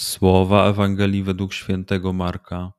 [0.00, 2.72] Słowa Ewangelii według świętego Marka.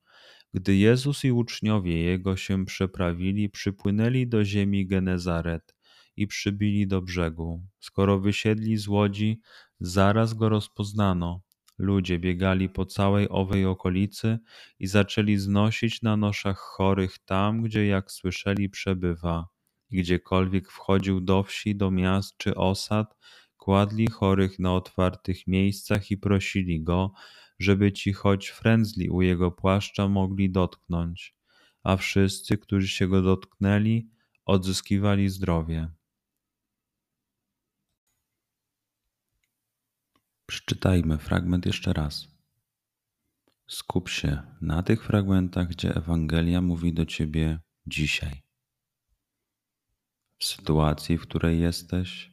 [0.54, 5.76] Gdy Jezus i uczniowie Jego się przeprawili, przypłynęli do ziemi Genezaret
[6.18, 7.64] i przybili do brzegu.
[7.80, 9.42] Skoro wysiedli z łodzi,
[9.80, 11.42] zaraz go rozpoznano.
[11.78, 14.40] Ludzie biegali po całej owej okolicy
[14.80, 19.48] i zaczęli znosić na noszach chorych tam, gdzie jak słyszeli przebywa.
[19.92, 23.16] Gdziekolwiek wchodził do wsi, do miast czy osad,
[23.62, 27.14] Kładli chorych na otwartych miejscach i prosili go,
[27.60, 31.36] żeby ci choć frędzli u jego płaszcza mogli dotknąć,
[31.84, 34.10] a wszyscy, którzy się go dotknęli,
[34.46, 35.90] odzyskiwali zdrowie.
[40.46, 42.28] Przeczytajmy fragment jeszcze raz.
[43.68, 48.42] Skup się na tych fragmentach, gdzie Ewangelia mówi do ciebie dzisiaj.
[50.38, 52.31] W sytuacji, w której jesteś,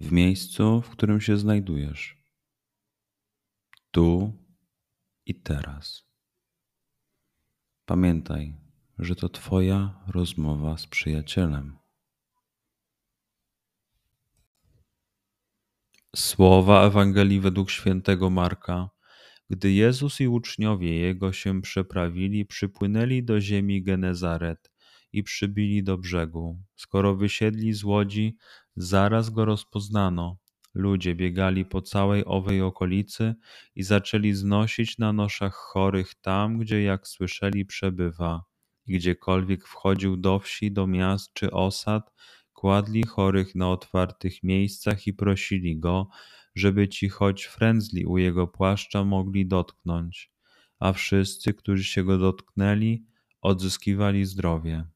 [0.00, 2.16] w miejscu, w którym się znajdujesz,
[3.90, 4.32] tu
[5.26, 6.06] i teraz.
[7.84, 8.54] Pamiętaj,
[8.98, 11.78] że to Twoja rozmowa z przyjacielem.
[16.16, 18.90] Słowa Ewangelii według świętego Marka.
[19.50, 24.70] Gdy Jezus i uczniowie Jego się przeprawili, przypłynęli do ziemi Genezaret
[25.16, 26.58] i przybili do brzegu.
[26.74, 28.36] Skoro wysiedli z łodzi,
[28.76, 30.36] zaraz go rozpoznano.
[30.74, 33.34] Ludzie biegali po całej owej okolicy
[33.74, 38.44] i zaczęli znosić na noszach chorych tam, gdzie jak słyszeli przebywa.
[38.86, 42.12] Gdziekolwiek wchodził do wsi, do miast czy osad,
[42.52, 46.08] kładli chorych na otwartych miejscach i prosili go,
[46.54, 50.30] żeby ci choć frędzli u jego płaszcza mogli dotknąć,
[50.78, 53.04] a wszyscy, którzy się go dotknęli,
[53.42, 54.95] odzyskiwali zdrowie.